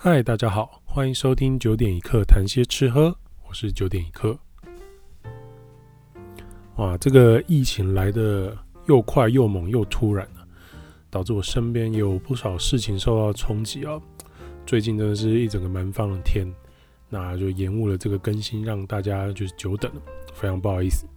[0.00, 3.12] 嗨，大家好，欢迎收听九点一刻谈些吃喝，
[3.48, 4.38] 我是九点一刻。
[6.76, 8.56] 哇，这个疫情来得
[8.86, 10.24] 又快又猛又突然，
[11.10, 14.00] 导致我身边有不少事情受到冲击啊。
[14.64, 16.46] 最近真的是一整个蛮放的天，
[17.08, 20.00] 那就延误了这个更新，让大家就是久等了，
[20.32, 21.08] 非常不好意思。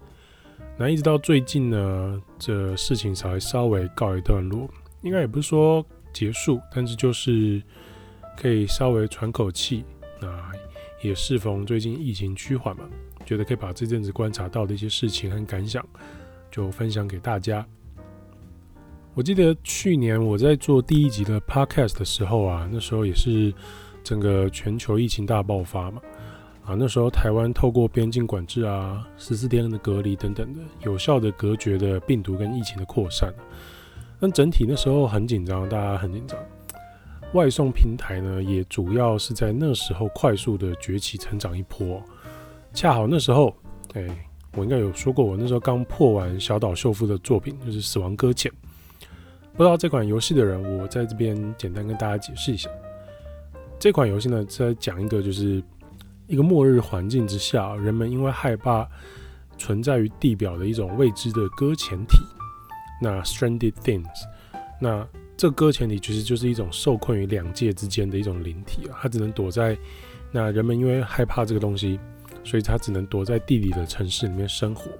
[0.76, 4.68] 那一直到最近呢，这事情才稍微告一段落，
[5.04, 7.62] 应该也不是说结束，但是就是。
[8.42, 9.86] 可以稍微喘口气，
[10.20, 10.28] 那
[11.04, 12.90] 也适逢最近疫情趋缓嘛，
[13.24, 15.88] 觉得可以把这阵子观察到的一些事情和感想，
[16.50, 17.64] 就分享给大家。
[19.14, 23.54] 我记得去年我在做第一集的 podcast 的时候啊，那时候也是
[24.04, 26.02] 整个全球疫情大爆发嘛，
[26.66, 33.32] 啊，那时候台湾透过边境管制啊、十四天的隔离等等的，有效的隔绝的病毒跟疫情的扩散。
[34.20, 36.40] 但整体那时候很紧张，大家很紧张。
[37.34, 42.04] 外送平台呢，也主要是在那时候快速的崛起成长一波。
[42.74, 43.56] 恰好那时候，
[43.94, 44.06] 哎、
[44.54, 48.52] 我应该有说过，我那时候刚破完小岛秀夫的作品，就是《死亡搁浅》。
[49.54, 52.70] 不知道这款游戏的人，我在这边简单跟大家解释一下。
[53.80, 55.64] 这款游戏呢，在讲一个就是
[56.28, 58.86] 一个末日环境之下，人们因为害怕
[59.58, 62.18] 存在于地表的一种未知的搁浅体，
[63.02, 64.08] 那 Stranded Things，
[64.82, 65.08] 那。
[65.42, 69.76] 这个搁浅体其实就是一种受困于两界之间的一种灵体啊，它只能躲在
[70.32, 72.00] 那人们因为害怕这个东西，
[72.44, 74.92] 所以它只能躲在地理的城市里面生活。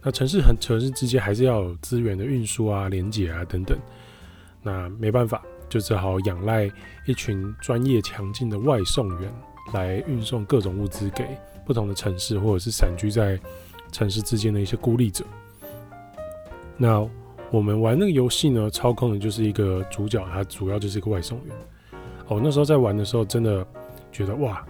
[0.00, 3.78] 那城市和城市之间还是要有资源的运输啊、连接啊等等。
[4.62, 6.64] 那没办法，就只好仰赖
[7.04, 9.30] 一群专业强劲的外送员
[9.74, 11.26] 来运送各种物资给
[11.66, 13.38] 不同的城市，或者是散居在
[13.92, 15.26] 城市之间的一些孤立者。
[16.78, 17.06] 那。
[17.54, 21.54] 我们玩那个游戏呢，操控的就是一个主角，他主要就是一个外送员。
[22.26, 23.64] 哦，那时候在玩的时候，真的
[24.10, 24.66] 觉得哇，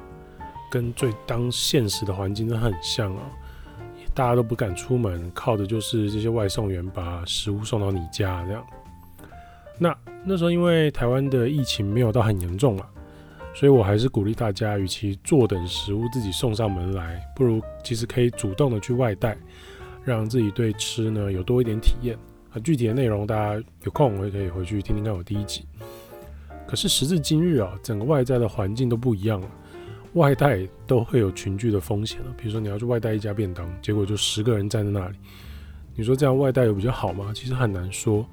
[0.71, 3.21] 跟最当现实的环境都很像哦。
[4.13, 8.63] 大家都不敢出门，靠的就是这些外送员把食物送到你家这样。
[9.79, 12.85] 那那时候因为台湾的疫情没有到很严重嘛，
[13.55, 19.35] 所以我还是鼓励大家，与其坐等食物自己送上门来，不如其实可以主动的去外带，
[20.05, 22.15] 让自己对吃呢有多一点体验。
[22.61, 25.67] 具体的内容大家有空我也可以回去听听看我第一集。
[26.67, 29.49] 可是时至今日啊，整个外在的环境都不一样了，
[30.15, 32.35] 外带都会有群聚的风险了。
[32.37, 35.17] 比如说你要去外带一家便当，结果就十个人站在那里，
[35.95, 37.33] 你说这样外带有比较好吗？
[37.35, 38.27] 其实很难说。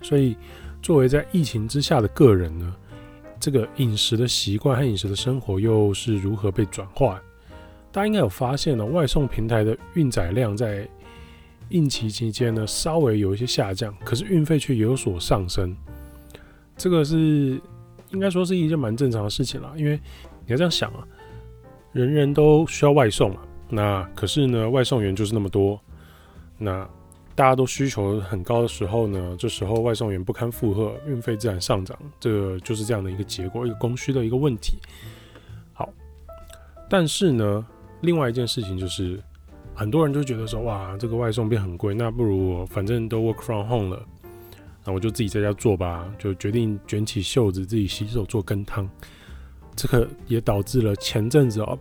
[0.00, 0.36] 所以
[0.80, 2.74] 作为在疫情之下的个人呢，
[3.38, 7.20] 这个饮食的习惯和饮食的生活又是如何被转化？
[7.92, 10.88] 大家应该有发现呢，外送平台的运载量在。
[11.68, 15.76] 疫情期间呢，稍微有一些下降，可是运费却有所上升。
[16.76, 17.60] 这个是
[18.10, 20.00] 应该说是一件蛮正常的事情啦，因为
[20.46, 21.06] 你要这样想啊，
[21.92, 23.40] 人人都需要外送嘛。
[23.68, 25.78] 那可是呢，外送员就是那么多，
[26.56, 26.88] 那
[27.34, 31.98] 大家都需求很高的时候呢，这时候外送员不堪负荷，运费自然上涨。
[32.18, 34.78] 这就是这样的一个结果，一个供需的一个问题。
[35.74, 35.92] 好，
[36.88, 37.66] 但是呢，
[38.00, 39.22] 另外一件事情就是。
[39.78, 44.04] 很多人就觉得说，哇，这个外送变很贵，那不如我反正都 work from home 了，
[44.84, 48.90] 那我就自己在家做吧，就决定卷起袖子自己洗手做羹汤。
[49.76, 51.78] 这个也导致了前阵子哦，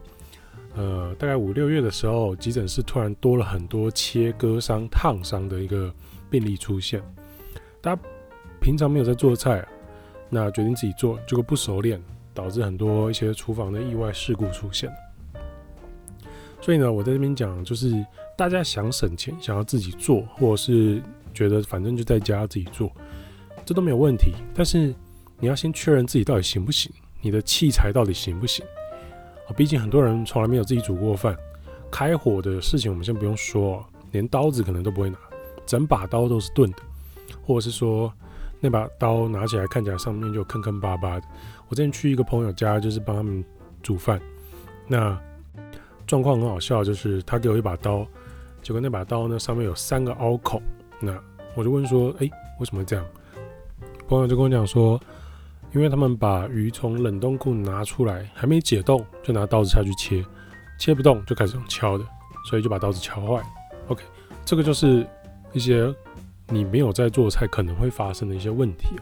[0.75, 5.91] 呃，大概五六月的时候，急诊室突然多了很多切割伤、烫伤的一个
[6.29, 7.02] 病例出现。
[7.81, 8.02] 大家
[8.62, 9.68] 平常没有在做菜，
[10.29, 12.00] 那决定自己做，结果不熟练，
[12.31, 14.88] 导致很多一些厨房的意外事故出现。
[16.67, 18.05] 所以呢，我在这边讲，就是
[18.35, 21.01] 大家想省钱，想要自己做，或者是
[21.33, 22.91] 觉得反正就在家自己做，
[23.66, 24.33] 这都没有问题。
[24.53, 24.94] 但是
[25.39, 26.91] 你要先确认自己到底行不行，
[27.22, 28.66] 你的器材到底行不行
[29.47, 29.55] 啊？
[29.55, 31.38] 毕竟很多人从来没有自己煮过饭，
[31.89, 35.17] 开火的事情我们先不用说，连刀子可能都不会拿，
[35.66, 36.79] 整把刀都是钝的，
[37.41, 38.11] 或者是说
[38.59, 41.25] 那把刀拿起来看起来上面就坑坑巴巴的。
[41.69, 43.41] 我之前去一个朋友家，就是帮他们
[43.81, 44.19] 煮饭，
[44.85, 45.17] 那。
[46.07, 48.07] 状况很好笑，就是他给我一把刀，
[48.63, 50.59] 结果那把刀呢，上面有三个凹孔。
[50.99, 51.15] 那
[51.53, 53.05] 我就问说：“哎、欸，为什么会这样？”
[54.07, 54.99] 朋友就跟我讲说
[55.75, 60.25] ：“因为他们把鱼从冷冻库拿出来，还没解冻，就拿刀子下去切，
[60.79, 62.05] 切不动就开始用敲的，
[62.49, 63.43] 所以就把刀子敲坏。
[63.89, 64.03] ”OK，
[64.45, 65.05] 这个就是
[65.51, 65.93] 一些
[66.47, 68.95] 你没有在做菜可能会发生的一些问题，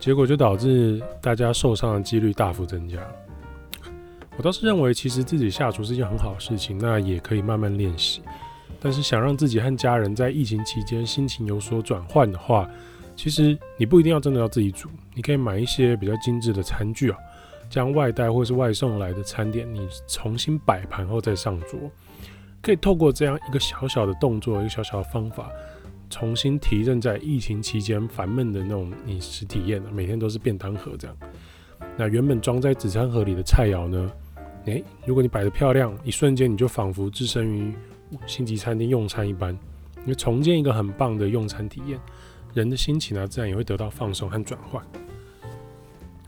[0.00, 2.98] 结果就导致大家受伤的几率大幅增加。
[4.36, 8.20] 我倒是认为，其实自己下厨是一件很好的事情，那也可以慢慢练习。
[8.80, 12.68] 但是想让自己和家人在疫情期间心情有所转换的话，
[13.16, 17.18] 其实你不一定要真的要自己煮，你可以买一些比较精致的餐具啊，
[17.70, 21.78] 将外带或是外送来的餐点你重新摆盘后再上桌，
[22.60, 25.48] 可以透过这样一个小小的动作，一个小小的方法，
[26.10, 31.16] 重新提振在疫情期间烦闷的那种饮食体验，每天都是便当盒这样。
[31.96, 34.10] 那原本装在纸餐盒里的菜肴呢？
[34.66, 37.74] 诶，如果你摆得漂亮，一瞬间你就仿佛置身于
[38.26, 39.56] 星级餐厅用餐一般，
[40.04, 41.98] 你重建一个很棒的用餐体验，
[42.54, 44.82] 人的心情呢，自然也会得到放松和转换。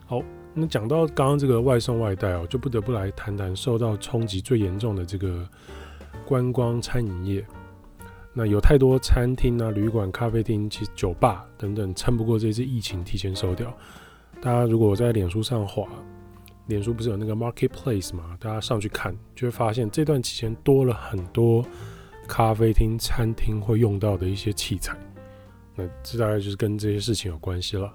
[0.05, 0.21] 好，
[0.53, 5.47] 那讲到刚刚这个外送外带哦，就不得不来谈谈受到冲击最严重的这个
[6.25, 7.45] 观光餐饮业。
[8.33, 13.75] 那有太多餐厅啊、旅馆、咖啡厅，其实酒吧等等，撑不过这次疫情，提前收掉。
[14.39, 15.87] 大家如果在脸书上滑，
[16.67, 18.37] 脸书不是有那个 Marketplace 嘛？
[18.39, 21.65] 大家上去看，就会发现这段期间多了很多
[22.27, 24.97] 咖啡厅、餐厅会用到的一些器材。
[25.75, 27.91] 那这大概就是跟这些事情有关系了。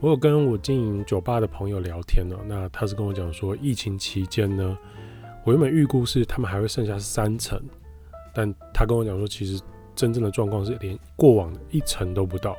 [0.00, 4.78] 我有跟我经营酒吧的朋友聊天呢，那他是跟我讲说，疫情期间呢，
[5.44, 7.60] 我原本预估是他们还会剩下三成，
[8.32, 9.60] 但他跟我讲说，其实
[9.96, 12.56] 真正的状况是连过往的一成都不到。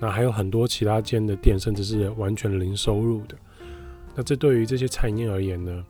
[0.00, 3.36] 那还有很多其他间的店，甚至是完全零收入的。
[4.14, 5.84] 那这对于这些餐饮业而言呢，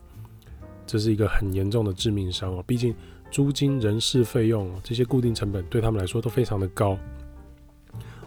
[0.87, 2.65] 这是一个很严重的致命伤哦。
[2.67, 2.95] 毕竟
[3.31, 6.99] 租金、人事费用这些固定成本对他们来说都非常的高。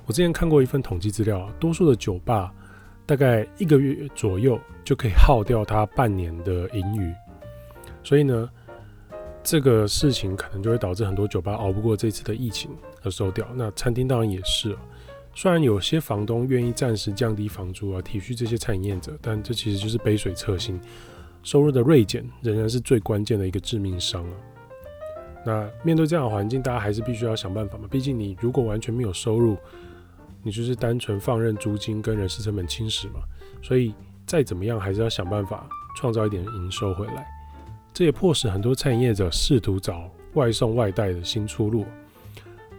[0.05, 2.53] 我之前看过一份统计资料，多数的酒吧
[3.05, 7.13] 大概一个月左右就可以耗掉它半年的盈余。
[8.03, 8.49] 所以呢，
[9.43, 12.71] 这个事情可能就会导致很多酒吧熬不过这次的疫情
[13.03, 13.47] 而收掉。
[13.55, 14.77] 那餐厅当然也是。
[15.37, 20.81] 虽然有些房东愿意暂时降低房租啊，体恤这些餐饮业者，但这其实就是杯水车薪，
[21.43, 24.33] 收入的锐减仍然是最关键的一个致命伤啊。
[25.45, 27.87] 那面对这样的环境，大家还是必须要想办法嘛。
[27.87, 29.55] 毕竟你如果完全没有收入，
[30.41, 33.19] 你就是单纯放任租金跟人事成本侵蚀嘛。
[33.61, 33.93] 所以
[34.25, 37.27] 再怎么样，还是要想办法创造一点营收回来。
[37.93, 41.85] 这也迫使很多餐饮业者试图找外送外带的新出路。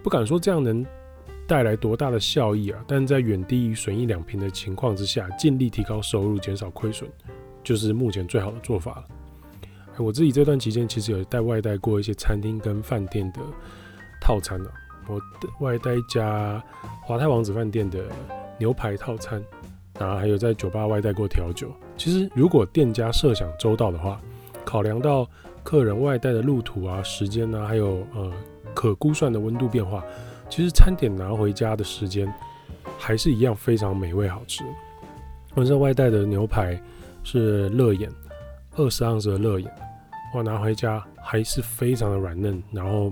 [0.03, 0.85] 不敢说这样能
[1.49, 2.79] 带来多大的效益啊？
[2.87, 7.09] 但在远低于损益两平的情况之下，尽力提高收入，减少亏损，
[7.63, 9.05] 就是目前最好的做法了。
[9.97, 13.39] 我自己这段期间其实有带外带过一些餐厅跟饭店的
[14.21, 14.71] 套餐了、
[15.07, 15.19] 我
[15.59, 16.63] 外带一家
[17.03, 18.03] 华泰王子饭店的
[18.59, 19.43] 牛排套餐，
[19.99, 21.73] 然后还有在酒吧外带过调酒。
[21.97, 24.21] 其实如果店家设想周到的话，
[24.63, 25.27] 考量到
[25.63, 28.31] 客人外带的路途啊、时间啊，还有呃
[28.75, 30.03] 可估算的温度变化。
[30.49, 32.31] 其实餐点拿回家的时间
[32.97, 34.63] 还是一样非常美味好吃。
[35.53, 36.81] 我这外带的牛排
[37.23, 38.09] 是乐眼，
[38.75, 39.71] 二十盎司的乐眼，
[40.33, 43.11] 我拿回家还是非常的软嫩，然后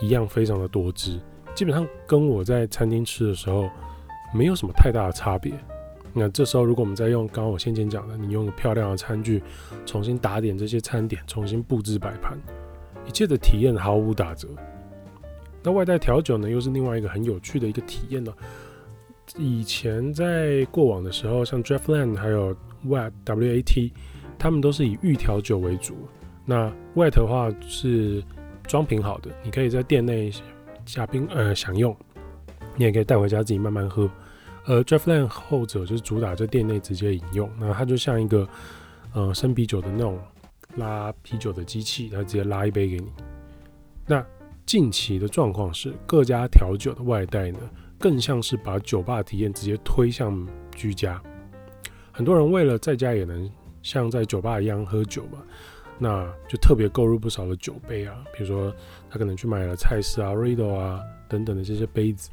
[0.00, 1.18] 一样非常的多汁，
[1.54, 3.68] 基本上跟我在餐厅吃的时候
[4.32, 5.52] 没有什么太大的差别。
[6.12, 9.42] 那这时候如果我们再用刚刚我先前讲的，你用漂亮的餐具
[9.86, 12.36] 重新打点这些餐点，重新布置摆盘，
[13.06, 14.48] 一切的体验毫无打折。
[15.62, 18.34] 那外带调酒呢，又是另外一个很有趣的一个体验了。
[19.36, 23.92] 以前在过往的时候，像 Draftland 还有 Wet W A T，
[24.38, 25.94] 他们都是以预调酒为主。
[26.44, 28.22] 那 Wet 的话是
[28.64, 30.32] 装瓶好的，你可以在店内
[30.84, 31.96] 加冰呃享用，
[32.76, 34.10] 你也可以带回家自己慢慢喝。
[34.64, 38.48] 而 Draftland 后者就是主打在店内直接饮用，那它就像一个
[39.14, 40.18] 呃生啤酒的那种
[40.76, 43.06] 拉啤酒的机器，它直接拉一杯给你。
[44.06, 44.24] 那
[44.70, 47.58] 近期的状况是，各家调酒的外带呢，
[47.98, 50.46] 更像是把酒吧体验直接推向
[50.76, 51.20] 居家。
[52.12, 53.50] 很多人为了在家也能
[53.82, 55.38] 像在酒吧一样喝酒嘛，
[55.98, 58.72] 那就特别购入不少的酒杯啊，比如说
[59.10, 62.30] 他可能去买了蔡司啊、Riedel 啊等等的这些杯子。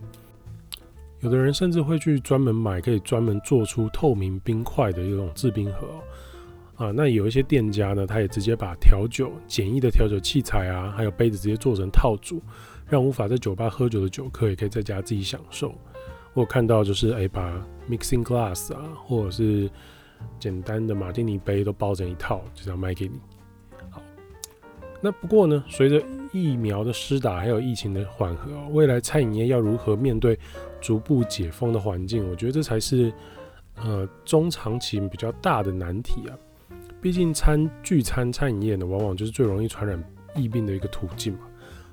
[1.22, 5.88] 有的人甚至会去专门买可以专门做出透明冰块的一种制冰盒。
[6.78, 12.40] 啊，那有一些店家呢，他也直接把调酒简易的调酒器材啊，还有杯子直接做成套组，
[12.88, 15.74] 让无法在酒吧喝酒的酒客也可以在家自己享受。
[16.36, 17.52] 我看到就是哎、把
[17.90, 19.68] mixing glass 啊，或者是
[20.40, 23.20] 简单的马丁尼杯都包成一套，就这样卖给你。
[23.90, 24.00] 好，
[25.02, 26.00] 那不过呢，随着
[26.32, 30.38] 疫苗的施打，还有疫情的缓和，未来餐饮业要如何面对
[30.80, 33.12] 逐步解封的环境，我觉得这才是
[33.78, 36.38] 呃中长期比较大的难题啊。
[37.08, 39.98] 毕竟餐聚餐餐饮业呢，往往就是最容易传染
[40.36, 41.40] 疫病的一个途径嘛。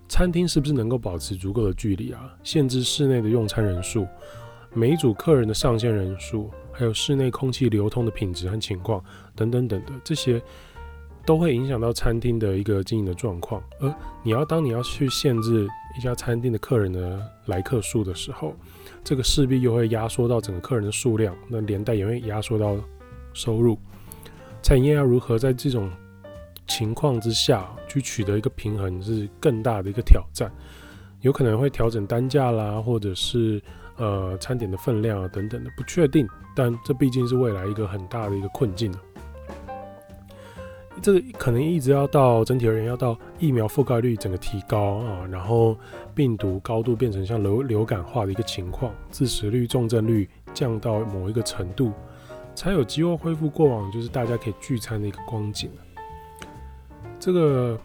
[0.09, 2.35] 餐厅是不是能够保持足够的距离啊？
[2.42, 4.09] 限制室内的用餐人数，
[4.73, 9.00] 每一组客人的上限人数，还有室内空气流通的品质和情况
[9.37, 10.42] 等等等的这些，
[11.25, 13.62] 都会影响到餐厅的一个经营的状况。
[13.78, 13.94] 而
[14.25, 18.52] 你要当你要去限制一家餐厅的客人的来客数的时候，
[19.04, 22.76] 这个势必又会压缩到整个客人的数量，那连带也会压缩到
[23.33, 23.78] 收入。
[24.64, 25.90] 餐饮业要如何在这种
[26.66, 30.50] 情况之下去取得一个平衡，是更大的一个挑战。
[31.21, 33.61] 有可能会调整单价啦，或者是
[33.99, 36.26] 呃餐点的分量啊等等的，不确定。
[36.56, 38.90] 但这毕竟是未来一个很大的一个困境。
[41.02, 45.76] 这个可能一直要到整体而言，要到疫苗覆盖率整个提高啊，然后
[46.14, 51.92] 病毒高度变成像流流感化的一个情况，致死率、重症率降到某一个程度，
[52.54, 55.70] 才有机会恢复过往就是大家可以聚餐的一个光景。
[57.18, 57.78] 这个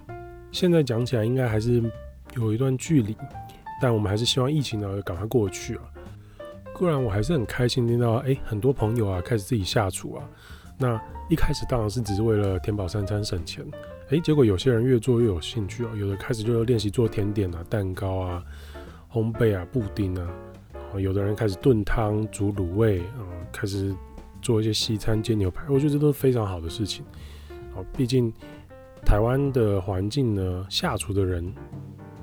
[0.51, 1.81] 现在讲起来应该还是
[2.35, 3.15] 有一段距离，
[3.81, 5.83] 但我们还是希望疫情呢赶快过去啊。
[6.73, 10.23] 固然我还是很开心听到，哎，很多朋友啊开始自己下厨啊。
[10.77, 13.65] 那一开始当然是只是为了填饱三餐省钱，
[14.09, 18.43] 哎，结果有些人越做越有兴趣哦，有的开始就练习做甜点啊、蛋糕啊、
[19.11, 20.29] 烘焙啊、布丁啊，
[20.97, 23.93] 有的人开始炖汤、煮卤味啊，开始
[24.41, 27.05] 做一些西餐、煎牛排，我觉得这都是非常好的事情。
[27.75, 28.33] 哦，毕竟
[29.05, 31.53] 台湾的环境呢，下厨的人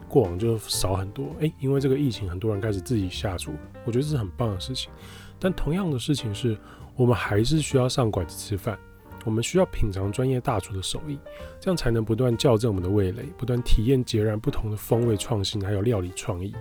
[0.08, 3.52] 过往就少很多，哎，因为这个疫情，很多人开始自己下厨，
[3.84, 4.90] 我觉得这是很棒的事情。
[5.38, 6.56] 但同样的事情是。
[6.98, 8.78] 我们还是需要上馆子吃饭，
[9.26, 11.18] 我们需要品尝专业大厨的手艺，
[11.60, 16.54] 这样才能不断校正我们的味蕾，不断体验截然不同的风味创新，还有料理创意。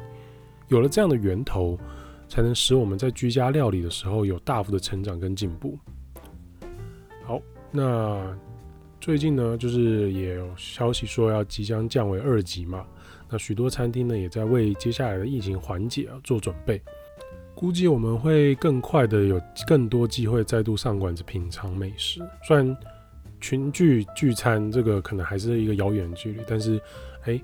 [0.67, 1.79] 有了这样的源头，
[2.27, 5.77] 才能使我们在居家料理的时候有大幅的成长跟进步。
[7.23, 7.41] 好，
[7.71, 8.37] 那
[9.01, 12.85] 最近呢，就是也有消息说要即将降为二级嘛，
[13.29, 16.81] 那许多餐厅呢也在为接下来的疫情缓解啊做准备。
[17.53, 22.19] 估计我们会更快的有更多机会再度上馆子品尝美食。
[22.43, 22.75] 虽然
[23.39, 26.81] 群聚聚餐这个可能还是一个遥远距离，但是
[27.23, 27.41] 诶，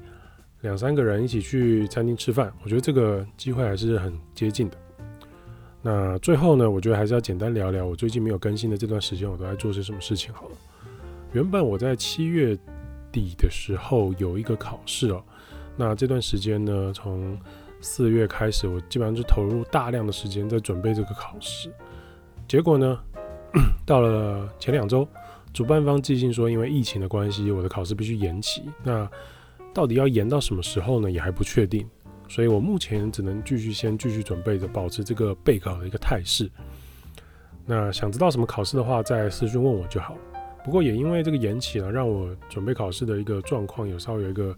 [0.61, 4.77] 两三个人一起去餐厅吃饭，我觉得这个机会还是很接近的。
[5.81, 10.55] 那最后呢，我觉得还是要简单聊聊我最近没有更新的这段时间，我都在做些什么事情好了。
[11.33, 12.55] 原本我在七月
[13.11, 15.23] 底的时候有一个考试哦，
[15.75, 17.35] 那这段时间呢，从
[17.79, 21.71] 四月开始，我基本上就投入大量的时间在准备这个考试。
[22.47, 22.99] 结果呢，
[23.83, 25.07] 到了前两周，
[25.51, 28.69] 主办方寄信说，因为疫情的关系，我的考试必须延期。
[28.83, 29.09] 那
[29.73, 31.09] 到底要延到什么时候呢？
[31.09, 31.87] 也还不确定。
[32.29, 36.49] 所以我目前只能继续先继续准备着，保持这个备考的一个态势。
[37.65, 40.15] 那想知道什么考试的话，再私讯问我就好。
[40.63, 44.55] 不过也因为这个延期了，让我准备考试的一个状况有稍微有一个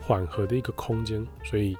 [0.00, 1.76] 缓和的一个空间，所以。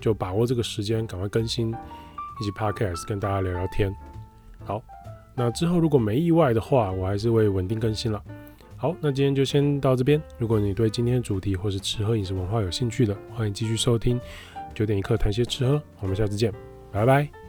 [0.00, 3.90] 就把握这个时间，赶快更新一起 Podcast，跟大家聊聊天。
[4.62, 4.82] 好，
[5.34, 8.22] 那之后如果没意外的话，我还是会稳定更新了。
[8.84, 10.22] 好，那今天就先到这边。
[10.36, 14.20] 如果你对今天的主题或是吃喝饮食文化有兴趣的，欢迎继续收听
[14.74, 15.82] 九点一刻谈些吃喝。
[16.00, 16.52] 我们下次见，
[16.92, 17.43] 拜拜。